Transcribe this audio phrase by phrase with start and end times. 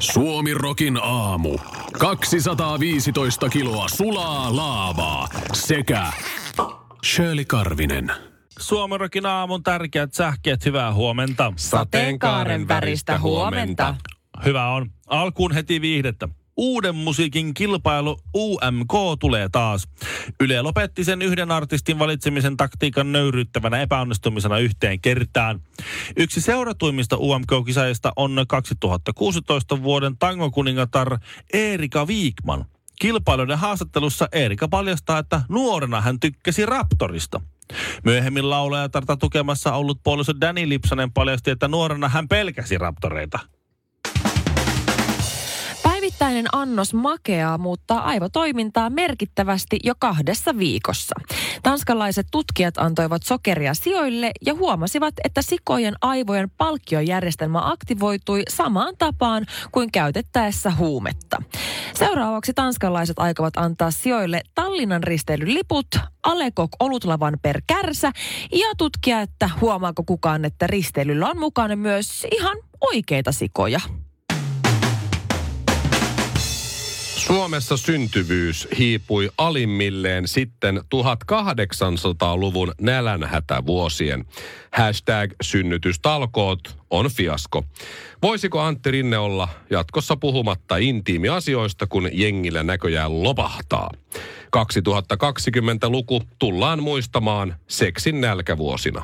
[0.00, 1.58] Suomi Rokin aamu.
[1.98, 6.12] 215 kiloa sulaa laavaa sekä
[7.04, 8.12] Shirley Karvinen.
[8.58, 11.52] Suomerokin aamun tärkeät sähkeet, hyvää huomenta.
[11.56, 13.94] Sateenkaaren väristä huomenta.
[14.44, 14.90] Hyvä on.
[15.06, 16.28] Alkuun heti viihdettä.
[16.56, 19.88] Uuden musiikin kilpailu UMK tulee taas.
[20.40, 25.60] Yle lopetti sen yhden artistin valitsemisen taktiikan nöyryyttävänä epäonnistumisena yhteen kertaan.
[26.16, 31.18] Yksi seuratuimmista UMK-kisajista on 2016 vuoden tangokuningatar
[31.52, 32.64] Erika Viikman.
[33.00, 37.40] Kilpailuiden haastattelussa Erika paljastaa, että nuorena hän tykkäsi Raptorista.
[38.04, 43.38] Myöhemmin laulajatarta tukemassa ollut puoliso Danny Lipsanen paljasti, että nuorena hän pelkäsi raptoreita.
[46.24, 51.14] Päivittäinen annos makeaa muuttaa aivotoimintaa merkittävästi jo kahdessa viikossa.
[51.62, 59.92] Tanskalaiset tutkijat antoivat sokeria sijoille ja huomasivat, että sikojen aivojen palkkiojärjestelmä aktivoitui samaan tapaan kuin
[59.92, 61.42] käytettäessä huumetta.
[61.94, 65.86] Seuraavaksi tanskalaiset aikovat antaa sijoille Tallinnan risteilyliput,
[66.22, 68.12] Alekok olutlavan per kärsä
[68.52, 73.80] ja tutkia, että huomaako kukaan, että risteilyllä on mukana myös ihan oikeita sikoja.
[77.26, 84.24] Suomessa syntyvyys hiipui alimmilleen sitten 1800-luvun nälänhätävuosien.
[84.72, 87.64] Hashtag synnytystalkoot on fiasko.
[88.22, 93.90] Voisiko Antti Rinne olla jatkossa puhumatta intiimiasioista, kun jengillä näköjään lopahtaa?
[94.56, 99.02] 2020-luku tullaan muistamaan seksin nälkävuosina.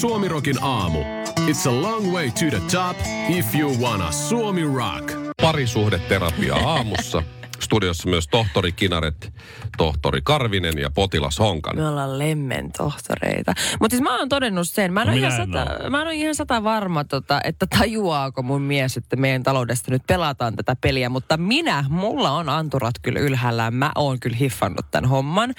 [0.00, 0.98] Suomi Rokin aamu.
[1.46, 2.96] It's a long way to the top
[3.28, 5.25] if you wanna Suomi Rock.
[5.42, 7.22] Parisuhdeterapia aamussa.
[7.60, 9.32] Studiossa myös tohtori Kinaret,
[9.76, 11.76] tohtori Karvinen ja potilas Honkan.
[11.76, 13.52] Me ollaan lemmen tohtoreita.
[13.80, 15.90] Mutta siis mä oon todennut sen, mä en, No ole, ihan sata, oo.
[15.90, 20.02] mä en ole ihan sata varma, tota, että tajuaako mun mies, että meidän taloudesta nyt
[20.06, 21.08] pelataan tätä peliä.
[21.08, 23.70] Mutta minä, mulla on anturat kyllä ylhäällä.
[23.70, 25.54] Mä oon kyllä hiffannut tämän homman.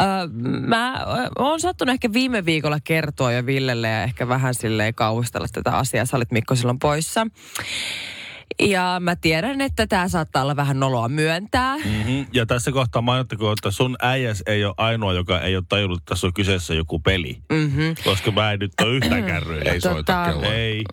[0.00, 0.06] Öö,
[0.60, 1.06] mä
[1.38, 6.06] oon sattunut ehkä viime viikolla kertoa jo Villelle ja ehkä vähän silleen kauhistella tätä asiaa.
[6.06, 7.26] Sä olit Mikko silloin poissa.
[8.62, 11.76] Ja mä tiedän, että tämä saattaa olla vähän noloa myöntää.
[11.76, 12.26] Mm-hmm.
[12.32, 16.08] Ja tässä kohtaa mainittakoon, että sun äijäs ei ole ainoa, joka ei ole tajunnut, että
[16.10, 17.42] tässä on kyseessä joku peli.
[17.52, 17.94] Mm-hmm.
[18.04, 19.72] Koska mä en nyt ole yhtään kärryillä.
[19.72, 20.52] Ei soita Tota, kelloa.
[20.52, 20.84] Ei.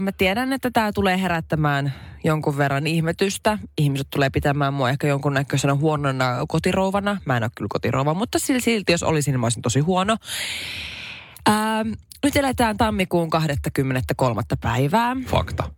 [0.00, 3.58] Mä tiedän, että tämä tulee herättämään jonkun verran ihmetystä.
[3.78, 7.16] Ihmiset tulee pitämään mua ehkä jonkunnäköisenä huonona kotirouvana.
[7.24, 10.16] Mä en ole kyllä kotirouva, mutta sil- silti jos olisin, niin mä olisin tosi huono.
[11.48, 11.88] Ähm,
[12.24, 14.42] nyt eletään tammikuun 23.
[14.60, 15.16] päivää.
[15.26, 15.70] Fakta.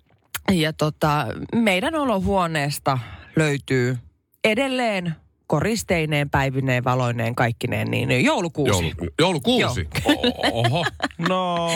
[0.52, 2.98] Ja tota, meidän olohuoneesta
[3.36, 3.98] löytyy
[4.44, 5.14] edelleen
[5.46, 8.70] koristeineen, päivineen, valoineen, kaikkineen, niin joulukuusi.
[8.70, 9.88] Joulu, joulukuusi.
[10.52, 10.84] Oho.
[11.28, 11.68] No,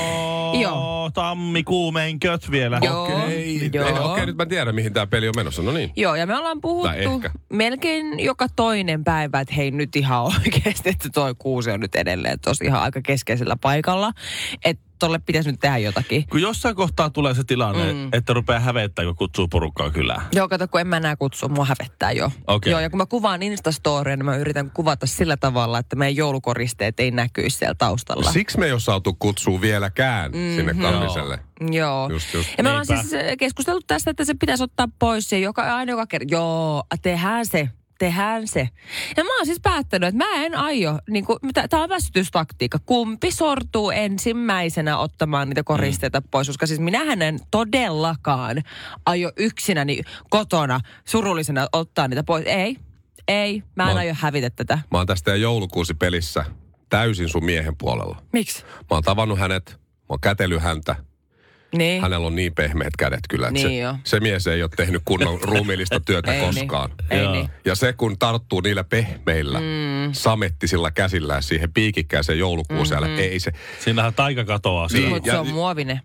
[0.60, 1.10] Joo.
[1.14, 2.78] tammikuumeenköt vielä.
[2.82, 3.04] Joo.
[3.04, 3.86] Okei, Joo.
[3.86, 5.62] Ei, okei, nyt mä tiedän, mihin tämä peli on menossa.
[5.62, 5.92] No niin.
[5.97, 11.08] Joo, ja me ollaan puhuttu melkein joka toinen päivä, että hei nyt ihan oikeasti, että
[11.14, 14.12] toi kuusi on nyt edelleen tosi ihan aika keskeisellä paikalla.
[14.64, 16.27] Että tolle pitäisi nyt tehdä jotakin.
[16.28, 18.09] Kun jossain kohtaa tulee se tilanne, Mm.
[18.12, 20.22] että rupeaa hävettää, kun kutsuu porukkaa kylään.
[20.33, 22.33] Joo, kato, kun en mä enää kutsu, mua hävettää jo.
[22.47, 22.71] Okei.
[22.71, 27.00] Joo, ja kun mä kuvaan Instastoria, niin mä yritän kuvata sillä tavalla, että meidän joulukoristeet
[27.00, 28.33] ei näkyisi siellä taustalla.
[28.33, 30.56] Siksi me ei ole saatu kutsua vieläkään mm-hmm.
[30.56, 31.38] sinne Karviselle.
[31.71, 32.09] Joo.
[32.11, 32.49] Just, just.
[32.59, 35.93] Ja me ollaan siis eh, keskustellut tästä, että se pitäisi ottaa pois ja joka, aina
[35.93, 36.34] joka kerta.
[36.34, 37.69] Joo, tehdään se.
[38.00, 38.69] Tehdään se.
[39.16, 41.38] Ja mä oon siis päättänyt, että mä en aio, niin kuin,
[41.71, 48.62] tämä on väsytystaktiikka, kumpi sortuu ensimmäisenä ottamaan niitä koristeita pois, koska siis minähän en todellakaan
[49.06, 50.00] aio yksinäni
[50.31, 52.44] kotona surullisena ottaa niitä pois.
[52.47, 52.76] Ei,
[53.29, 54.79] ei, mä en Mä oon- aio hävitä tätä.
[54.91, 56.44] Mä oon tästä joulukuusi pelissä
[56.88, 58.23] täysin sun miehen puolella.
[58.32, 58.62] Miksi?
[58.64, 60.96] Mä oon tavannut hänet, mä oon kätellyt häntä.
[61.76, 62.02] Niin.
[62.02, 63.93] Hänellä on niin pehmeät kädet kyllä, että Niin jo.
[63.93, 66.90] se, se mies ei ole tehnyt kunnon ruumiillista työtä Ei koskaan.
[66.90, 67.06] Niin.
[67.11, 67.32] Ei Joo.
[67.32, 67.49] niin.
[67.64, 70.12] Ja se, kun tarttuu niillä pehmeillä, mm.
[70.12, 73.19] samettisilla käsillään siihen piikikkääseen joulukuuseen, mm-hmm.
[73.19, 73.50] ei se...
[73.84, 74.87] Siinähän taika katoaa.
[74.93, 75.00] Niin.
[75.02, 75.08] Niin.
[75.14, 76.00] Mutta ja- se on muovinen.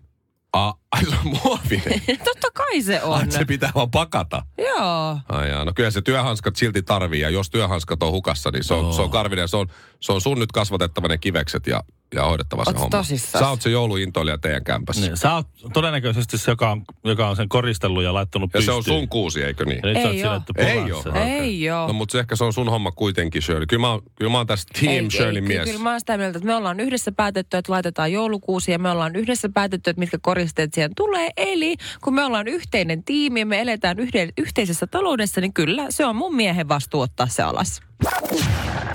[0.52, 2.02] A, ai se on muovinen.
[2.24, 3.14] Totta kai se on.
[3.14, 4.42] Ai, se pitää vaan pakata.
[4.58, 5.18] Joo.
[5.28, 8.74] Ai jaa, no kyllä se työhanskat silti tarvii, ja jos työhanskat on hukassa, niin se
[8.74, 8.92] on, Oo.
[8.92, 9.48] se on karvinen.
[9.48, 9.66] Se on,
[10.00, 11.82] se on sun nyt kasvatettava ne kivekset, ja
[12.14, 12.90] ja hoidettava se Oot homma.
[12.90, 13.44] tosissaan?
[13.44, 15.02] Sä oot se jouluintoilija teidän kämpässä.
[15.02, 18.70] Niin, sä oot todennäköisesti se, joka on, joka on sen koristellut ja laittanut Ja se
[18.72, 18.98] on pystyyn.
[18.98, 19.86] sun kuusi, eikö niin?
[19.86, 20.36] Ei siinä, oo.
[20.36, 21.02] että Ei puhas oo.
[21.02, 21.08] se.
[21.08, 21.22] Okei.
[21.22, 21.86] Ei joo.
[21.86, 23.66] No mutta se ehkä se on sun homma kuitenkin, Shirley.
[23.66, 25.64] Kyllä mä, oon- kyllä mä oon tässä Team Shirley ky- mies.
[25.64, 28.90] Kyllä mä oon sitä mieltä, että me ollaan yhdessä päätetty, että laitetaan joulukuusi ja me
[28.90, 31.30] ollaan yhdessä päätetty, että mitkä koristeet siihen tulee.
[31.36, 36.06] Eli kun me ollaan yhteinen tiimi ja me eletään yhden, yhteisessä taloudessa, niin kyllä se
[36.06, 37.80] on mun miehen vastuu ottaa se alas.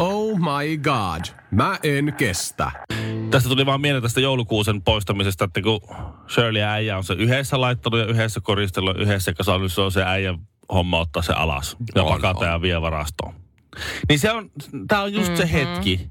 [0.01, 1.25] Oh my god.
[1.51, 2.71] Mä en kestä.
[3.31, 5.81] Tästä tuli vaan mieleen tästä joulukuusen poistamisesta, että kun
[6.29, 9.91] Shirley ja äijä on se yhdessä laittanut ja yhdessä koristellut ja yhdessä kasannut, se on
[9.91, 10.39] se äijän
[10.73, 12.47] homma ottaa se alas ja On, pakata on.
[12.47, 13.33] ja vie varastoon.
[14.09, 14.51] Niin se on,
[14.87, 15.47] tää on just mm-hmm.
[15.47, 16.09] se hetki,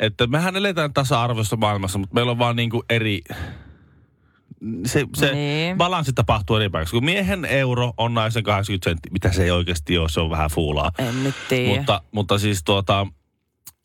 [0.00, 3.22] että mehän eletään tasa-arvoisessa maailmassa, mutta meillä on vaan niinku eri,
[4.86, 5.76] se, se Niin.
[5.76, 6.94] balanssi tapahtuu eri paikassa.
[6.94, 10.50] Kun miehen euro on naisen 80 senttiä, mitä se ei oikeasti ole, se on vähän
[10.50, 10.90] fuulaa.
[10.98, 11.76] En nyt tiedä.
[11.76, 13.06] Mutta, mutta siis tuota,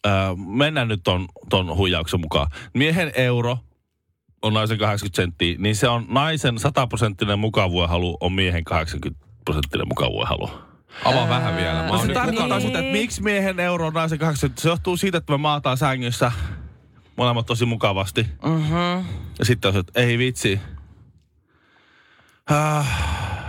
[0.08, 0.12] äh,
[0.48, 2.48] mennään nyt ton, ton huijauksen mukaan.
[2.74, 3.58] Miehen euro
[4.42, 9.88] on naisen 80 senttiä, niin se on naisen 100 prosenttinen mukavuudenhalu on miehen 80 prosenttinen
[9.88, 10.50] mukavuudenhalu.
[11.06, 11.74] Avaa vähän vielä.
[11.74, 12.62] Mä No oon se nyt tarkoittaa mukana.
[12.62, 16.32] sitä, että miksi miehen euro on naisen 80 Se johtuu siitä, että me maataan sängyssä
[17.20, 18.28] molemmat tosi mukavasti.
[18.46, 19.06] Mm-hmm.
[19.40, 20.60] Ja sitten on se, että ei vitsi.
[22.50, 22.88] Ah,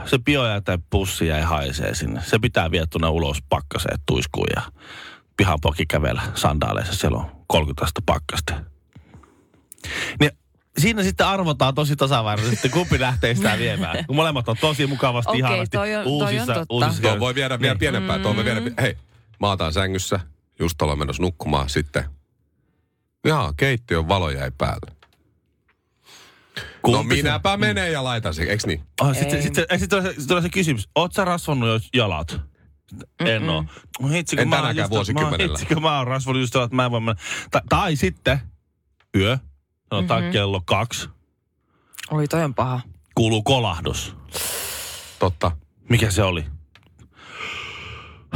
[0.07, 2.23] se biojätepussi jäi haisee sinne.
[2.23, 4.63] Se pitää viedä tuonne ulos pakkaseen tuiskuun ja
[5.37, 6.95] pihan poki kävellä sandaaleissa.
[6.95, 8.55] Siellä on 30 astetta pakkasta.
[10.21, 10.31] Niin
[10.79, 14.05] siinä sitten arvotaan tosi tasaväärisesti, kumpi lähtee sitä viemään.
[14.07, 16.67] Kun molemmat on tosi mukavasti, Okei, ihanasti toi on- toi on uusissa, totta.
[16.75, 17.79] uusissa Tuo voi viedä vielä Niin.
[17.79, 18.21] pienempään.
[18.23, 18.97] Tuo voi viedä, hei,
[19.39, 20.21] maataan sängyssä,
[20.59, 22.05] just ollaan menossa nukkumaan, sitten,
[23.27, 24.93] jaa, keittiön valo jäi päälle.
[26.57, 28.85] No Kumpi se- minäpä menen ja laitan sen, eikö niin?
[29.01, 29.43] Oh, sitten Ei.
[29.43, 32.41] sit, sit, sit, tulee, se, tulee se kysymys, oot sä rasvannut jo jalat?
[33.21, 33.65] En oo.
[34.01, 35.39] No Hitsi, kun En mä oon tänäkään just- vuosikymmenellä.
[35.53, 37.23] Mä, hitsi, kun mä oon rasvannut just jalat, mä en voi mennä.
[37.51, 38.39] Ta, tai sitten
[39.17, 39.39] yö,
[39.91, 40.33] sanotaan mm-hmm.
[40.33, 41.09] kello kaksi,
[42.11, 42.81] Oi, toi on paha.
[43.15, 44.17] kuuluu kolahdus.
[45.19, 45.51] Totta.
[45.89, 46.45] Mikä se oli?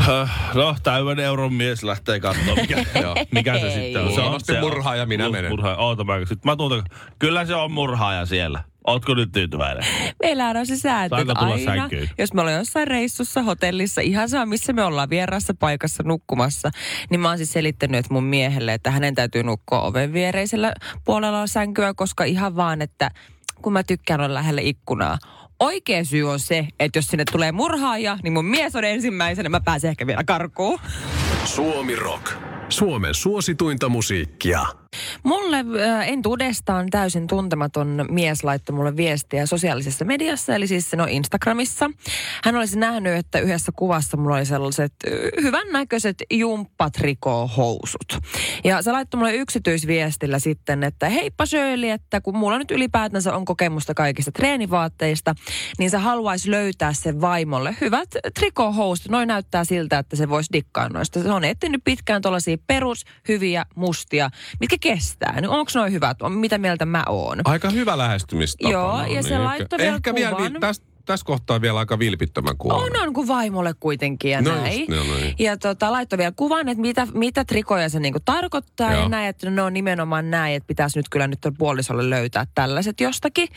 [0.06, 4.12] Höh, No, täyden euron mies lähtee katsomaan, mikä, joo, mikä se sitten on.
[4.12, 5.50] Se on se murhaaja, minä menen.
[5.50, 6.82] Murhaaja, oota mä, sit mä tuun,
[7.18, 8.64] kyllä se on murhaaja siellä.
[8.86, 9.84] Ootko nyt tyytyväinen?
[10.22, 12.10] Meillä on se sääntö, että aina, sänkyyn?
[12.18, 16.70] jos me ollaan jossain reissussa, hotellissa, ihan saa missä me ollaan vieraassa paikassa nukkumassa,
[17.10, 20.72] niin mä oon siis selittänyt että mun miehelle, että hänen täytyy nukkua oven viereisellä
[21.04, 23.10] puolella sänkyä, koska ihan vaan, että
[23.62, 25.18] kun mä tykkään olla lähellä ikkunaa.
[25.64, 29.60] Oikea syy on se, että jos sinne tulee murhaaja, niin mun mies on ensimmäisenä, mä
[29.60, 30.78] pääsen ehkä vielä karkuun.
[31.44, 32.53] Suomi Rock.
[32.68, 34.66] Suomen suosituinta musiikkia.
[35.22, 41.90] Mulle äh, entuudestaan täysin tuntematon mies laittoi mulle viestiä sosiaalisessa mediassa, eli siis no Instagramissa.
[42.44, 48.18] Hän olisi nähnyt, että yhdessä kuvassa mulla oli sellaiset äh, hyvän näköiset jumppatrikoohousut.
[48.64, 53.44] Ja se laittoi mulle yksityisviestillä sitten, että heippa Shirley, että kun mulla nyt ylipäätänsä on
[53.44, 55.34] kokemusta kaikista treenivaatteista,
[55.78, 58.08] niin se haluaisi löytää sen vaimolle hyvät
[58.38, 59.08] trikoohousut.
[59.08, 61.22] Noin näyttää siltä, että se voisi dikkaa noista.
[61.22, 64.30] Se on etsinyt pitkään tuollaisia perus, hyviä, mustia,
[64.60, 65.40] mitkä kestää.
[65.40, 66.16] Niin onko noin hyvät?
[66.28, 67.38] Mitä mieltä mä oon?
[67.44, 68.72] Aika hyvä lähestymistapa.
[68.72, 70.52] Joo, no ja se ehkä- laittoi vielä Ehkä vielä kuvan.
[70.54, 72.76] vi- tästä täs kohtaa vielä aika vilpittömän kuvan.
[72.76, 74.78] On, on kuin vaimolle kuitenkin ja No näin.
[74.78, 75.34] just, no niin.
[75.38, 79.02] Ja tota, laittoi vielä kuvan, että mitä, mitä trikoja se niinku tarkoittaa Joo.
[79.02, 83.00] ja näin, että ne on nimenomaan näin, että pitäisi nyt kyllä nyt puolisolle löytää tällaiset
[83.00, 83.48] jostakin.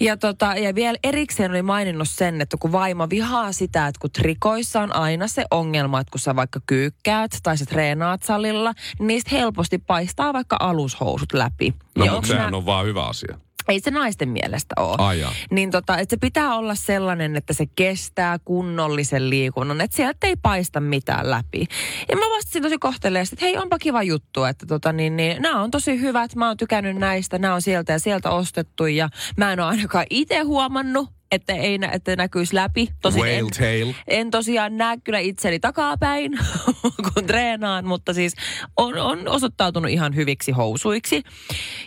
[0.00, 4.10] Ja, tota, ja vielä erikseen oli maininnut sen, että kun vaimo vihaa sitä, että kun
[4.10, 9.06] trikoissa on aina se ongelma, että kun sä vaikka kyykkäät tai sä treenaat salilla, niin
[9.06, 11.74] niistä helposti paistaa vaikka alushousut läpi.
[11.96, 13.38] No, Ja mutta onks sehän nää- on vaan hyvä asia.
[13.68, 14.96] Ei se naisten mielestä ole.
[14.98, 15.26] Ai.
[15.50, 20.36] Niin tota, että se pitää olla sellainen, että se kestää kunnollisen liikunnan, että sieltä ei
[20.42, 21.66] paista mitään läpi.
[22.08, 25.62] Ja mä vastasin tosi kohteleesti, että hei onpa kiva juttu, että tota niin, niin nämä
[25.62, 29.52] on tosi hyvät, mä oon tykännyt näistä, nämä on sieltä ja sieltä ostettu ja mä
[29.52, 32.88] en ole ainakaan itse huomannut, että ei nä, että näkyisi läpi.
[33.02, 33.92] Tosin en, Whale tail.
[34.08, 36.38] en tosiaan näe kyllä itseni takapäin,
[37.14, 38.34] kun treenaan, mutta siis
[38.76, 41.22] on, on osoittautunut ihan hyviksi housuiksi.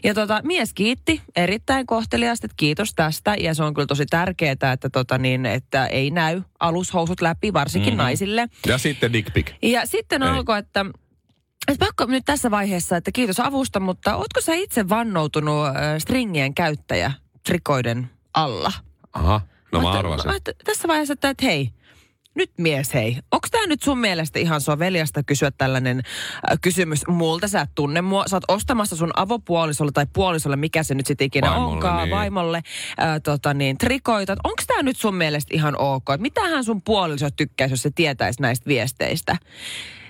[0.04, 3.36] Ja tota, mies kiitti erittäin kohteliaasti, että kiitos tästä.
[3.40, 7.94] Ja se on kyllä tosi tärkeää, että, tota niin, että ei näy alushousut läpi, varsinkin
[7.94, 8.04] mm-hmm.
[8.04, 8.48] naisille.
[8.68, 9.52] Ja sitten dick pic.
[9.62, 10.30] Ja sitten Ei.
[10.30, 10.86] alkoi, että
[11.68, 15.66] että pakko nyt tässä vaiheessa, että kiitos avusta, mutta ootko sä itse vannoutunut
[16.00, 17.12] stringien käyttäjä
[17.46, 18.72] trikoiden alla?
[19.16, 19.42] Aha,
[19.72, 20.30] no mä Mä arvasin.
[20.32, 21.70] ajattelin tässä vaiheessa, että, hei,
[22.36, 25.98] nyt mies hei, onko tämä nyt sun mielestä ihan soveliasta kysyä tällainen
[26.52, 27.48] äh, kysymys multa?
[27.48, 31.28] Sä et tunne mua, sä oot ostamassa sun avopuolisolle tai puolisolle, mikä se nyt sitten
[31.28, 32.16] ikinä Vaimolle, onkaan, niin.
[32.16, 32.58] vaimolle,
[33.02, 34.36] äh, tota niin, trikoita.
[34.44, 36.06] Onko tämä nyt sun mielestä ihan ok?
[36.18, 39.38] Mitähän sun puoliso tykkäisi, jos se tietäisi näistä viesteistä?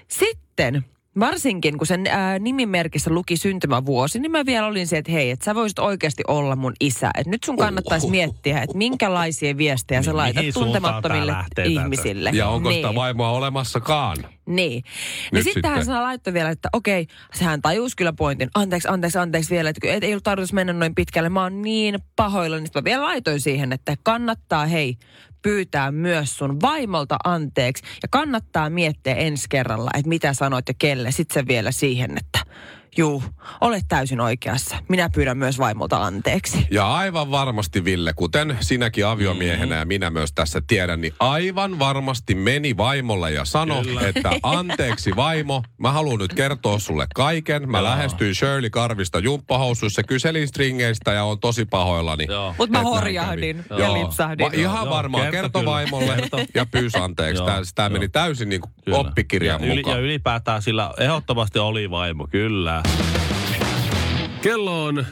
[0.08, 0.86] Sitten
[1.20, 5.46] Varsinkin, kun sen ää, nimimerkissä luki syntymävuosi, niin mä vielä olin se, että hei, että
[5.46, 7.12] sä voisit oikeasti olla mun isä.
[7.18, 12.30] Et nyt sun kannattaisi miettiä, että minkälaisia viestejä sä Niin, laitat mihin tuntemattomille ihmisille.
[12.34, 12.84] Ja onko niin.
[12.84, 14.18] sitä vaimoa olemassakaan?
[14.18, 14.36] Niin.
[14.46, 14.84] Niin
[15.32, 15.86] Nyt sitten hän sitten.
[15.86, 18.50] sanoi laittoi vielä, että okei, sehän tajusi kyllä pointin.
[18.56, 21.30] Anteeksi, anteeksi, anteeksi vielä, että et ei ollut tarkoitus mennä noin pitkälle.
[21.30, 24.98] Mä oon niin pahoilla, niin mä vielä laitoin siihen, että kannattaa hei
[25.46, 27.84] pyytää myös sun vaimolta anteeksi.
[28.02, 31.12] Ja kannattaa miettiä ensi kerralla, että mitä sanoit ja kelle.
[31.12, 32.52] Sitten se vielä siihen, että
[32.98, 33.24] juu,
[33.62, 34.76] olet täysin oikeassa.
[34.90, 36.68] Minä pyydän myös vaimolta anteeksi.
[36.72, 42.36] Ja aivan varmasti, Ville, kuten sinäkin aviomiehenä ja minä myös tässä tiedän, niin aivan varmasti
[42.36, 47.70] meni vaimolle ja sanoi, että anteeksi vaimo, mä haluan nyt kertoa sulle kaiken.
[47.72, 52.26] Mä lähestyin Shirley Karvista jumppahousuissa, kyselin stringeistä ja on tosi pahoillani.
[52.30, 52.56] Joo.
[52.58, 53.94] Mutta mä horjahdin ja Joo.
[53.94, 54.46] lipsahdin.
[54.46, 56.38] Va- ihan Joo, varmaan kerto vaimolle Kerto.
[56.54, 57.42] ja pyysi anteeksi.
[57.42, 57.94] Joo, Tämä, tämä joo.
[57.94, 59.98] meni täysin niin kuin oppikirjan ja, yli, mukaan.
[59.98, 62.84] ja ylipäätään sillä ehdottomasti oli vaimo, kyllä.
[64.42, 65.06] Kello on...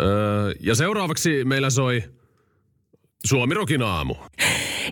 [0.00, 2.02] Öö, ja seuraavaksi meillä soi
[3.26, 4.14] Suomirokin aamu.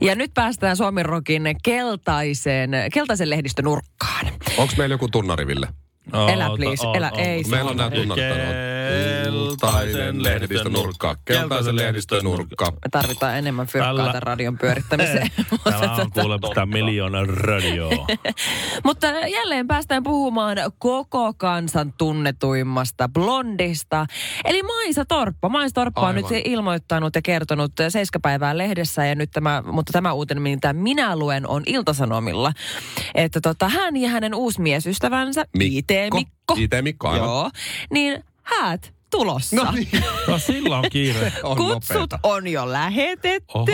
[0.00, 4.26] Ja nyt päästään Suomen Rokin keltaiseen, keltaisen lehdistön nurkkaan.
[4.56, 5.46] Onko meillä joku tunnari,
[6.12, 6.32] Ville?
[6.32, 8.24] Elä, please, elä, ei se Meillä on nämä tunnarit.
[9.24, 11.16] Keltainen lehdistön nurkka.
[11.24, 12.70] Keltaisen lehdistön nurkka.
[12.70, 15.30] Me tarvitaan enemmän fyrkkaa Tällä- tämän radion pyörittämiseen.
[15.64, 17.90] Tämä on Mutta- kuule sitä miljoonan radio.
[18.84, 24.06] Mutta jälleen päästään puhumaan koko kansan tunnetuimmasta blondista.
[24.44, 25.48] Eli Maisa Torppa.
[25.48, 26.22] Maisa Torppa on Aivan.
[26.32, 29.06] nyt ilmoittanut ja kertonut seiskapäivää lehdessä.
[29.06, 32.52] Ja nyt tämä, mutta tämä uutinen, mitä minä luen, on Iltasanomilla.
[33.14, 35.44] Että tota, hän ja hänen uusi miesystävänsä,
[36.04, 36.54] IT Mikko.
[36.58, 37.28] IT Mikko, aivan.
[37.28, 37.50] Joo.
[37.90, 39.56] Niin häät tulossa.
[39.56, 39.88] No niin,
[40.28, 41.32] No sillä on kiire.
[41.42, 42.18] on Kutsut nopeeta.
[42.22, 43.50] on jo lähetetty.
[43.54, 43.66] Oho.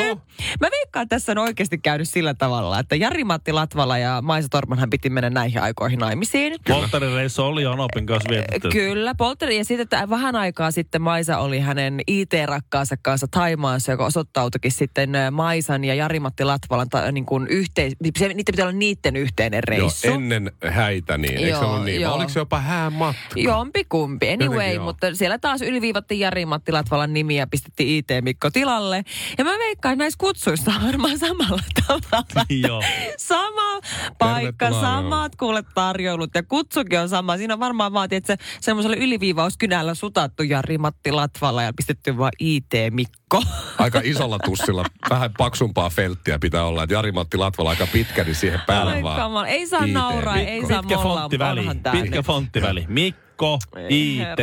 [0.61, 4.91] Mä veikkaan, että tässä on oikeasti käynyt sillä tavalla, että Jari-Matti Latvala ja Maisa Torpanhan
[4.91, 6.55] piti mennä näihin aikoihin naimisiin.
[6.69, 8.69] Polttarireissu oli Onopin kanssa vietetty.
[8.69, 9.57] Kyllä, Polteri.
[9.59, 15.11] Ja sitten että vähän aikaa sitten Maisa oli hänen IT-rakkaansa kanssa Taimaassa, joka osoittautuikin sitten
[15.31, 17.97] Maisan ja Jari-Matti Latvalan ta, niin kuin yhteis...
[18.19, 20.09] Se, niiden pitää olla niiden yhteinen Joo, reissu.
[20.09, 21.33] ennen häitä niin.
[21.37, 22.01] Eikö se Joo, ollut niin?
[22.01, 22.15] Joo.
[22.15, 23.23] oliko se jopa häämatka?
[23.37, 24.31] Jompi kumpi.
[24.31, 24.85] Anyway, joo.
[24.85, 29.05] mutta siellä taas yliviivattiin Jari Matti Latvalan nimi ja pistettiin IT Mikko tilalle.
[29.39, 32.47] Ja mä veikkaan, että näissä kutsuissa on varmaan samalla tavalla.
[32.69, 32.83] Joo.
[33.19, 33.81] Sama
[34.19, 37.37] paikka, Tervetuloa, samat kuule tarjoulut ja kutsukin on sama.
[37.37, 42.33] Siinä on varmaan vaatii, että se semmoisella ylivivauskynällä sutattu Jari Matti Latvala ja pistetty vaan
[42.39, 43.43] IT Mikko.
[43.79, 46.83] Aika isolla tussilla, vähän paksumpaa felttiä pitää olla.
[46.83, 49.47] Että Jari-Matti Latvala aika pitkä, niin siihen päälle Ai vaan.
[49.49, 51.61] Ei saa nauraa, ei saa Pitkä mollaa, fonttiväli.
[51.61, 52.85] onhan tää Pitkä fonttiväli.
[52.89, 53.32] Mikko,
[53.77, 54.41] Ei, IT.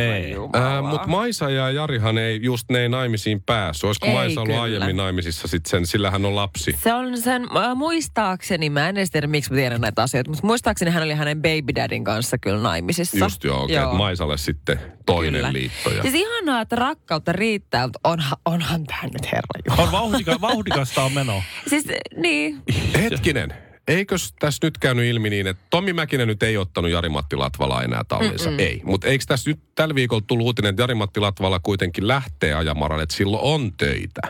[0.56, 3.84] Äh, Mutta Maisa ja Jarihan ei, just ne ei naimisiin päässyt.
[3.84, 4.62] Olisiko Ei Maisa ollut kyllä.
[4.62, 6.76] aiemmin naimisissa sitten sen, sillä hän on lapsi.
[6.82, 10.46] Se on sen, äh, muistaakseni, mä en edes tiedä miksi mä tiedän näitä asioita, mutta
[10.46, 13.18] muistaakseni hän oli hänen baby dadin kanssa kyllä naimisissa.
[13.18, 13.94] Just joo, okay, joo.
[13.94, 15.52] Maisalle sitten toinen Kyllä.
[15.52, 15.90] liitto.
[15.90, 16.02] Ja...
[16.02, 19.82] Siis ihanaa, että rakkautta riittää, mutta onhan, onhan tämä nyt herra.
[19.82, 21.42] On vauhdika, vauhdikasta on meno.
[21.68, 21.84] Siis
[22.16, 22.62] niin,
[23.02, 23.54] Hetkinen,
[23.88, 28.04] eikös tässä nyt käynyt ilmi niin, että Tommi Mäkinen nyt ei ottanut Jari-Matti Latvalaa enää
[28.08, 28.50] tallinsa?
[28.50, 28.58] Mm-mm.
[28.58, 28.80] Ei.
[28.84, 33.14] Mutta eikö tässä nyt tällä viikolla tullut uutinen, että Jari-Matti Latvala kuitenkin lähtee ajamaan, että
[33.14, 34.20] silloin on töitä?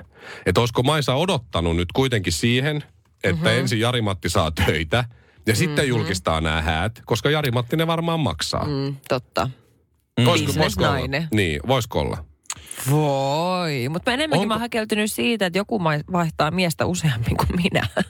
[0.46, 2.76] Että olisiko Maisa odottanut nyt kuitenkin siihen,
[3.24, 3.58] että mm-hmm.
[3.60, 5.04] ensin Jari-Matti saa töitä
[5.46, 5.88] ja sitten Mm-hmm.
[5.88, 8.64] julkistaa nämä häät, koska Jari-Matti ne varmaan maksaa.
[8.64, 8.72] Mm.
[8.72, 9.50] mm, totta.
[10.24, 10.98] Voisiko, voisiko olla?
[11.34, 12.24] Niin, voisiko olla?
[12.90, 13.88] Voi.
[13.88, 17.88] Mutta enemmänkin Onko- mä oon häkeltynyt siitä, että joku vaihtaa miestä useammin kuin minä.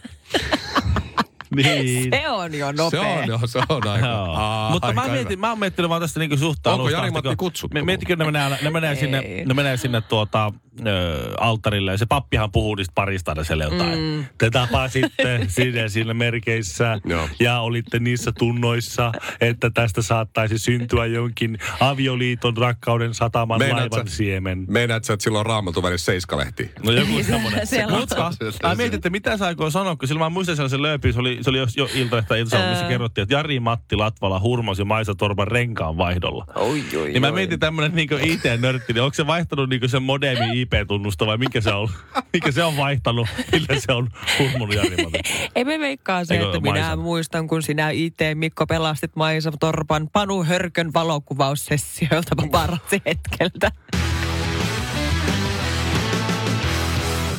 [1.57, 2.11] Niin.
[2.13, 3.03] Se on jo nopea.
[3.03, 4.35] Se on, joo, se on aika, Joo.
[4.35, 5.41] Aa, Mutta mä, aika mietin, hyvä.
[5.41, 7.85] mä oon miettinyt vaan tästä niinku suhtaan Onko Jari-Matti kutsuttu?
[7.85, 10.53] Mietitkö, ne menee, ne menee sinne, ne menee sinne tuota,
[10.87, 13.99] ö, alttarille ja se pappihan puhuu niistä parista aina siellä jotain.
[13.99, 14.25] Mm.
[14.39, 17.29] Te tapasitte sinne siinä merkeissä Joo.
[17.41, 24.17] ja olitte niissä tunnoissa, että tästä saattaisi syntyä jonkin avioliiton rakkauden sataman Meinaat laivan sä-
[24.17, 24.65] siemen.
[24.69, 26.71] Meinaat sä, että silloin raamatun välissä seiskalehti?
[26.85, 27.61] No joku Niin, se- semmoinen.
[27.93, 28.01] on.
[28.01, 31.21] Mutta mä mietin, että mitä sä aikoo sanoa, kun silloin mä muistan sellaisen lööpin, se
[31.21, 35.15] oli, se oli jo, jo Iltalehtä Ilta, missä kerrottiin, että Jari Matti Latvala hurmasi Maisa
[35.15, 36.45] Torpan renkaan vaihdolla.
[36.55, 37.33] Oi, oi, Niin mä oi.
[37.33, 41.73] mietin tämmönen niinku IT-nörtti, niin onko se vaihtanut niinku sen modemi IP-tunnusta vai mikä se
[41.73, 41.89] on?
[42.33, 44.97] mikä se on vaihtanut, millä se on hurmunut Jari?
[45.57, 46.97] Ei me veikkaa se, Eikö että minä Maisa?
[46.97, 53.73] muistan, kun sinä IT Mikko pelastit Maisa Torpan Panu Hörkön valokuvaussessiolta paparazzi hetkeltä.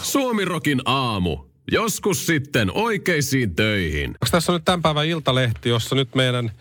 [0.01, 1.37] Suomirokin aamu.
[1.71, 4.09] Joskus sitten oikeisiin töihin.
[4.09, 6.51] Onko tässä on nyt tämän päivän iltalehti, jossa nyt meidän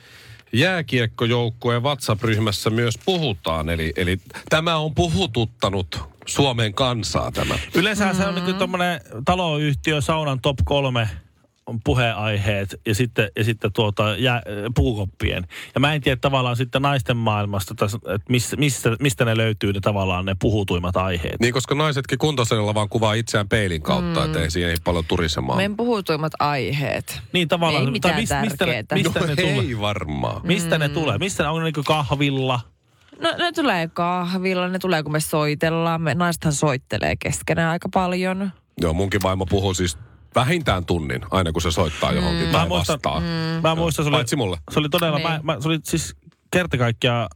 [0.52, 3.69] jääkiekkojoukkueen WhatsApp-ryhmässä myös puhutaan.
[3.69, 7.54] Eli, eli tämä on puhututtanut Suomen kansaa tämä.
[7.75, 11.09] Yleensä se on niinku tommonen taloyhtiö saunan top kolme
[11.84, 14.42] puheaiheet ja sitten, ja sitten tuota, jä,
[14.74, 15.46] puukoppien.
[15.74, 19.80] Ja mä en tiedä tavallaan sitten naisten maailmasta, että missä, mistä, mistä ne löytyy ne
[19.80, 21.40] tavallaan ne puhutuimmat aiheet.
[21.40, 24.26] Niin, koska naisetkin kuntosalilla vaan kuvaa itseään peilin kautta, mm.
[24.26, 25.56] että ei siihen paljon turisemaan.
[25.56, 27.20] Meidän puhutuimmat aiheet.
[27.32, 27.84] Niin tavallaan.
[27.84, 29.54] Ei mitään mistä, mistä, ne, mistä no ne tulee?
[29.54, 30.40] ei varmaan.
[30.44, 31.18] Mistä ne tulee?
[31.18, 32.60] Mistä ne on niin kahvilla?
[33.20, 36.02] No ne tulee kahvilla, ne tulee kun me soitellaan.
[36.02, 38.50] Me, naisethan soittelee keskenään aika paljon.
[38.80, 39.98] Joo, munkin vaimo puhuu siis
[40.34, 43.22] vähintään tunnin, aina kun se soittaa johonkin Mä tai muistan- vastaa.
[43.62, 44.58] Mä muistan, se oli, Paitsi mulle.
[44.70, 45.28] se oli todella, Niin.
[45.30, 46.16] mä, mä, se oli siis
[46.50, 47.28] kerta kaikkiaan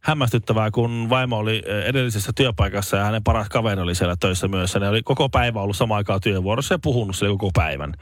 [0.00, 4.74] hämmästyttävää, kun vaimo oli edellisessä työpaikassa ja hänen paras kaveri oli siellä töissä myös.
[4.74, 7.94] Ja ne oli koko päivä ollut samaan aikaan työvuorossa ja puhunut sille koko päivän.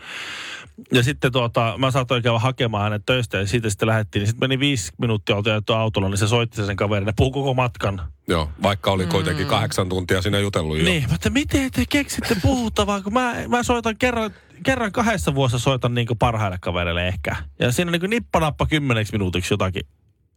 [0.93, 4.27] Ja sitten tuota, mä saatoin käydä hakemaan hänet töistä ja siitä sitten lähdettiin.
[4.27, 7.07] Sitten meni viisi minuuttia ajettu autolla, niin se soitti sen kaverin.
[7.07, 8.03] Ne puhui koko matkan.
[8.29, 10.85] Joo, vaikka oli kuitenkin kahdeksan tuntia siinä jutellut jo.
[10.85, 14.31] Niin, mutta miten te keksitte puhuttavaa, kun mä, mä soitan kerran,
[14.63, 17.37] kerran kahdessa vuodessa soitan niin parhaille kavereille ehkä.
[17.59, 19.83] Ja siinä niin nippanappa kymmeneksi minuutiksi jotakin,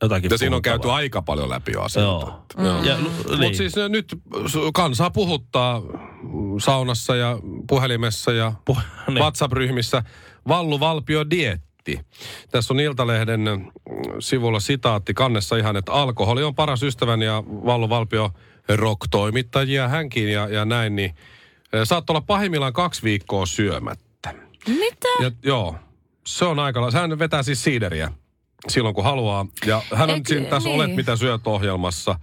[0.02, 2.26] jotakin Ja siinä on käyty aika paljon läpi jo asioita.
[2.26, 2.66] Joo.
[2.66, 2.84] Joo.
[2.84, 3.56] Ja, Mutta niin.
[3.56, 4.16] siis äh, nyt
[4.74, 9.20] kansaa puhuttaa mm, saunassa ja puhelimessa ja Puh- niin.
[9.20, 10.04] WhatsApp-ryhmissä
[10.48, 12.00] Vallu Valpio dietti.
[12.52, 13.66] Tässä on Iltalehden mm,
[14.20, 18.32] sivulla sitaatti kannessa ihan, että alkoholi on paras ystäväni ja Vallu Valpio
[18.76, 21.16] rock-toimittajia hänkin ja, ja näin, niin
[21.74, 24.34] eh, saat olla pahimmillaan kaksi viikkoa syömättä.
[24.68, 25.08] Mitä?
[25.22, 25.76] Ja, joo,
[26.28, 28.12] se on aika la- Hän vetää siis siideriä
[28.68, 29.46] silloin kun haluaa.
[29.66, 30.76] Ja hän on Eikö- siinä, tässä niin.
[30.82, 32.20] Olet mitä syöt ohjelmassa.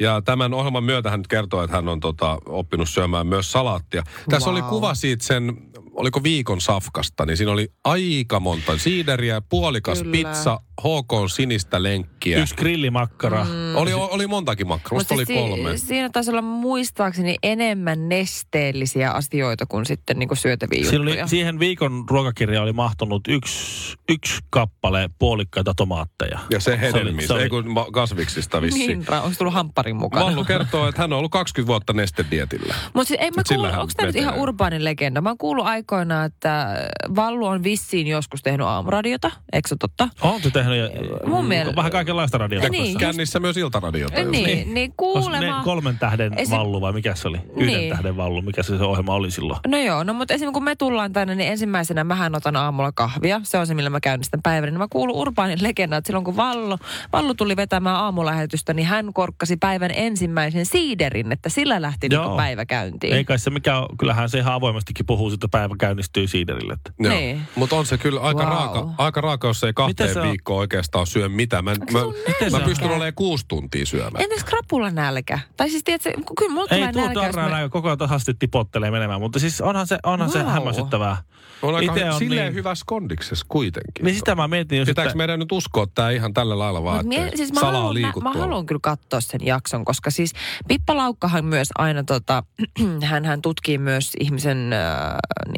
[0.00, 4.02] Ja tämän ohjelman myötä hän kertoo, että hän on tota, oppinut syömään myös salaattia.
[4.30, 4.70] Tässä oli Wow.
[4.70, 5.56] kuva siitä sen,
[5.98, 10.12] oliko viikon safkasta, niin siinä oli aika monta siideriä, puolikas Kyllä.
[10.12, 12.38] pizza, HK sinistä lenkkiä.
[12.38, 13.44] Yksi grillimakkara.
[13.44, 13.76] Mm.
[13.76, 15.76] Oli, oli montakin makkaraa, musta oli siis kolme.
[15.76, 21.22] Si- siinä taisi olla muistaakseni enemmän nesteellisiä asioita kuin sitten niinku syötäviä Siinä juttuja.
[21.22, 26.38] oli, siihen viikon ruokakirjaan oli mahtunut yksi, yksi kappale puolikkaita tomaatteja.
[26.50, 28.86] Ja se hedelmistä, se oli- ei kun kasviksista vissiin.
[28.98, 30.24] niin, ra- onko tullut hampparin mukana?
[30.26, 32.74] Vallu kertoo, että hän on ollut 20 vuotta nestedietillä.
[32.94, 35.20] Mutta siis ei mä kuulu, onko tämä nyt ihan urbaanin legenda?
[35.20, 36.76] Mä oon kuullut aikoinaan, että
[37.16, 40.08] Vallu on vissiin joskus tehnyt aamuradiota, eikö se totta?
[40.20, 40.88] On se tehnyt ja-
[41.28, 42.68] Mun mielestä- vähän kaikenlaista radiota.
[42.68, 44.18] Niin, Kännissä myös iltaradiota.
[44.20, 44.74] jos- Niin, niin, niin.
[44.74, 45.62] niin Olis ne kuulemma...
[45.64, 47.38] kolmen tähden Esim- vallu vai mikä se oli?
[47.56, 47.90] Yhden Niin.
[47.90, 49.60] tähden vallu, mikä se, se ohjelma oli silloin?
[49.66, 53.40] No joo, no mutta esimerkiksi kun me tullaan tänne, niin ensimmäisenä mähän otan aamulla kahvia.
[53.44, 54.68] Se on se, millä mä käynnistän päivän.
[54.68, 56.78] Niin mä kuulun urbaanin legendan, että silloin kun Vallu,
[57.12, 62.26] Vallu tuli vetämään aamulähetystä, niin hän korkkasi päivän ensimmäisen siiderin, että sillä lähti Joo.
[62.28, 63.14] niin päivä käyntiin.
[63.14, 66.72] Ei kai se mikä kyllähän se ihan avoimestikin puhuu, että päivä käynnistyy siiderille.
[66.72, 66.92] Että.
[67.00, 67.14] Joo.
[67.14, 67.40] Niin.
[67.54, 68.48] Mutta on se kyllä aika, Wow.
[68.52, 70.28] raaka, aika raaka, jos ei Miten kahteen se on?
[70.28, 71.64] viikkoon oikeastaan syö mitään.
[71.64, 74.22] Mä, mä, Miten mä se pystyn olemaan kuusi tuntia syömään.
[74.24, 75.38] Entäs krapulla nälkä?
[75.56, 77.20] Tai siis tiedätkö, kyllä mulla Ei tulee tuu nälkä.
[77.26, 80.38] jos tarraa mä- näin, koko ajan tasasti tipottelee menemään, mutta siis onhan se, onhan se
[80.38, 80.48] Wow.
[80.48, 81.16] hämmästyttävää.
[81.62, 84.04] On aika Ite on silleen niin- hyvässä kondiksessa kuitenkin.
[84.04, 86.96] Niin sitä mä mietin, jos Pitääkö että, meidän nyt uskoa tämä ihan tällä lailla vaan,
[87.00, 90.32] että mie, siis mä salaa haluan, mä, mä haluan kyllä katsoa sen jakson, koska siis
[90.68, 92.42] Pippa Laukkahan myös aina tota,
[93.04, 94.80] hän, hän tutkii myös ihmisen äh,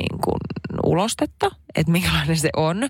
[0.00, 0.40] niin kuin
[0.84, 2.88] ulostetta, että minkälainen se on.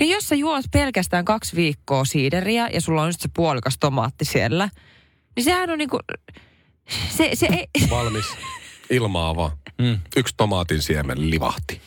[0.00, 4.24] Niin jos sä juot pelkästään kaksi viikkoa siideriä ja sulla on just se puolikas tomaatti
[4.24, 4.68] siellä,
[5.36, 5.98] niin sehän on niinku,
[7.16, 8.26] se, se ei, Valmis
[8.90, 9.56] ilmaava.
[9.78, 9.98] Mm.
[10.16, 11.80] Yksi tomaatin siemen livahti.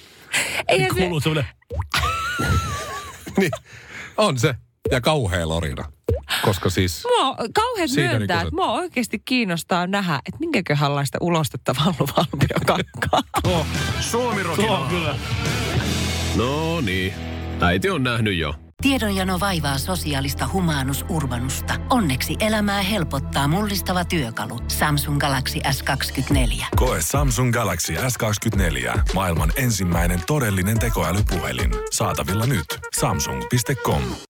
[0.68, 1.52] eihän se, kuuluu semmoinen,
[3.38, 3.52] niin,
[4.18, 4.56] on se.
[4.92, 5.92] Ja kauhea lorina.
[6.42, 7.04] Koska siis...
[7.18, 8.48] Mua kauhean myöntää, kuset.
[8.48, 13.44] että mua oikeasti kiinnostaa nähdä, että minkäköhänlaista ulostetta Vallu Valpio kakkaa.
[14.00, 15.16] Suomirokin tuo kyllä.
[16.36, 17.14] No niin,
[17.62, 18.54] äiti on nähnyt jo.
[18.82, 21.74] Tiedonjano vaivaa sosiaalista humanus urbanusta.
[21.90, 24.60] Onneksi elämää helpottaa mullistava työkalu.
[24.68, 26.66] Samsung Galaxy S24.
[26.76, 29.00] Koe Samsung Galaxy S24.
[29.14, 31.72] Maailman ensimmäinen todellinen tekoälypuhelin.
[31.92, 32.66] Saatavilla nyt.
[33.00, 34.02] Samsung.com.